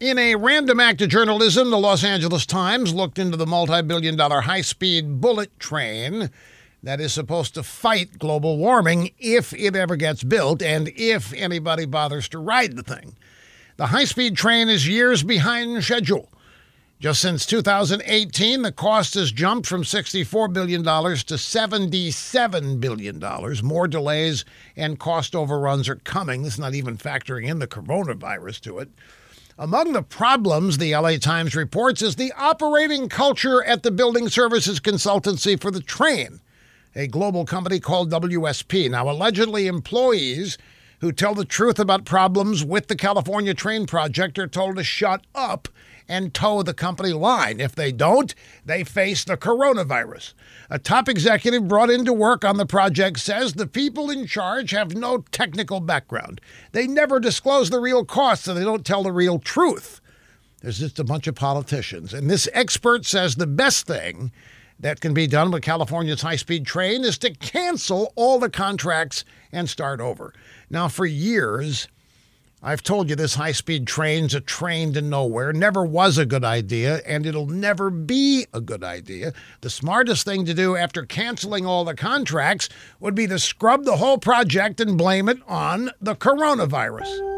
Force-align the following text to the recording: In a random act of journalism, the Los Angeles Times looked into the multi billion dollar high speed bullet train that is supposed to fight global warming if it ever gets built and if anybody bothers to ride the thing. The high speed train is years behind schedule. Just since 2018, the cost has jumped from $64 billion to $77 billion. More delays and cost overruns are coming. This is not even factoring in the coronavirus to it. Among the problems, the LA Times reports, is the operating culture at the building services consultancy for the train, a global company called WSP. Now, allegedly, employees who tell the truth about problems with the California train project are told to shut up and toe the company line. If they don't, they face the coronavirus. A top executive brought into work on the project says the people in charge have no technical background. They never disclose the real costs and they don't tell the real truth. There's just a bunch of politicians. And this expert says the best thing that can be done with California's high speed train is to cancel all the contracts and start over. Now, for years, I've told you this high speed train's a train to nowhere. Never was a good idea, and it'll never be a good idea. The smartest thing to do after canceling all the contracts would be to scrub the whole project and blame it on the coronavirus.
In 0.00 0.16
a 0.16 0.34
random 0.34 0.80
act 0.80 1.02
of 1.02 1.10
journalism, 1.10 1.68
the 1.68 1.76
Los 1.76 2.02
Angeles 2.02 2.46
Times 2.46 2.94
looked 2.94 3.18
into 3.18 3.36
the 3.36 3.46
multi 3.46 3.82
billion 3.82 4.16
dollar 4.16 4.40
high 4.40 4.62
speed 4.62 5.20
bullet 5.20 5.60
train 5.60 6.30
that 6.82 7.02
is 7.02 7.12
supposed 7.12 7.52
to 7.52 7.62
fight 7.62 8.18
global 8.18 8.56
warming 8.56 9.10
if 9.18 9.52
it 9.52 9.76
ever 9.76 9.96
gets 9.96 10.24
built 10.24 10.62
and 10.62 10.88
if 10.96 11.34
anybody 11.34 11.84
bothers 11.84 12.30
to 12.30 12.38
ride 12.38 12.76
the 12.76 12.82
thing. 12.82 13.14
The 13.76 13.88
high 13.88 14.06
speed 14.06 14.38
train 14.38 14.70
is 14.70 14.88
years 14.88 15.22
behind 15.22 15.84
schedule. 15.84 16.30
Just 16.98 17.20
since 17.20 17.44
2018, 17.44 18.62
the 18.62 18.72
cost 18.72 19.12
has 19.14 19.32
jumped 19.32 19.66
from 19.68 19.82
$64 19.82 20.50
billion 20.50 20.82
to 20.82 20.88
$77 20.88 22.80
billion. 22.80 23.22
More 23.62 23.86
delays 23.86 24.46
and 24.76 24.98
cost 24.98 25.36
overruns 25.36 25.90
are 25.90 25.96
coming. 25.96 26.42
This 26.42 26.54
is 26.54 26.58
not 26.58 26.74
even 26.74 26.96
factoring 26.96 27.46
in 27.46 27.58
the 27.58 27.66
coronavirus 27.66 28.60
to 28.62 28.78
it. 28.78 28.88
Among 29.60 29.92
the 29.92 30.00
problems, 30.00 30.78
the 30.78 30.96
LA 30.96 31.18
Times 31.18 31.54
reports, 31.54 32.00
is 32.00 32.16
the 32.16 32.32
operating 32.34 33.10
culture 33.10 33.62
at 33.62 33.82
the 33.82 33.90
building 33.90 34.30
services 34.30 34.80
consultancy 34.80 35.60
for 35.60 35.70
the 35.70 35.82
train, 35.82 36.40
a 36.96 37.06
global 37.06 37.44
company 37.44 37.78
called 37.78 38.10
WSP. 38.10 38.90
Now, 38.90 39.10
allegedly, 39.10 39.66
employees 39.66 40.56
who 41.00 41.12
tell 41.12 41.34
the 41.34 41.44
truth 41.44 41.78
about 41.78 42.04
problems 42.04 42.64
with 42.64 42.88
the 42.88 42.96
California 42.96 43.54
train 43.54 43.86
project 43.86 44.38
are 44.38 44.46
told 44.46 44.76
to 44.76 44.84
shut 44.84 45.26
up 45.34 45.68
and 46.08 46.34
toe 46.34 46.62
the 46.62 46.74
company 46.74 47.12
line. 47.12 47.60
If 47.60 47.74
they 47.74 47.92
don't, 47.92 48.34
they 48.64 48.84
face 48.84 49.24
the 49.24 49.36
coronavirus. 49.36 50.34
A 50.68 50.78
top 50.78 51.08
executive 51.08 51.68
brought 51.68 51.88
into 51.88 52.12
work 52.12 52.44
on 52.44 52.56
the 52.56 52.66
project 52.66 53.20
says 53.20 53.54
the 53.54 53.66
people 53.66 54.10
in 54.10 54.26
charge 54.26 54.72
have 54.72 54.94
no 54.94 55.18
technical 55.30 55.80
background. 55.80 56.40
They 56.72 56.86
never 56.86 57.20
disclose 57.20 57.70
the 57.70 57.80
real 57.80 58.04
costs 58.04 58.48
and 58.48 58.58
they 58.58 58.64
don't 58.64 58.84
tell 58.84 59.04
the 59.04 59.12
real 59.12 59.38
truth. 59.38 60.00
There's 60.60 60.80
just 60.80 60.98
a 60.98 61.04
bunch 61.04 61.26
of 61.26 61.34
politicians. 61.36 62.12
And 62.12 62.28
this 62.28 62.48
expert 62.52 63.06
says 63.06 63.36
the 63.36 63.46
best 63.46 63.86
thing 63.86 64.32
that 64.80 65.00
can 65.00 65.14
be 65.14 65.26
done 65.26 65.50
with 65.50 65.62
California's 65.62 66.22
high 66.22 66.36
speed 66.36 66.66
train 66.66 67.04
is 67.04 67.18
to 67.18 67.30
cancel 67.30 68.12
all 68.16 68.38
the 68.38 68.50
contracts 68.50 69.24
and 69.52 69.68
start 69.68 70.00
over. 70.00 70.32
Now, 70.68 70.88
for 70.88 71.06
years, 71.06 71.86
I've 72.62 72.82
told 72.82 73.08
you 73.08 73.16
this 73.16 73.36
high 73.36 73.52
speed 73.52 73.86
train's 73.86 74.34
a 74.34 74.40
train 74.40 74.92
to 74.92 75.00
nowhere. 75.00 75.52
Never 75.52 75.84
was 75.84 76.18
a 76.18 76.26
good 76.26 76.44
idea, 76.44 77.00
and 77.06 77.24
it'll 77.24 77.46
never 77.46 77.88
be 77.88 78.46
a 78.52 78.60
good 78.60 78.84
idea. 78.84 79.32
The 79.62 79.70
smartest 79.70 80.26
thing 80.26 80.44
to 80.44 80.52
do 80.52 80.76
after 80.76 81.06
canceling 81.06 81.64
all 81.64 81.84
the 81.84 81.94
contracts 81.94 82.68
would 83.00 83.14
be 83.14 83.26
to 83.28 83.38
scrub 83.38 83.84
the 83.84 83.96
whole 83.96 84.18
project 84.18 84.80
and 84.80 84.98
blame 84.98 85.28
it 85.28 85.38
on 85.46 85.90
the 86.00 86.14
coronavirus. 86.14 87.29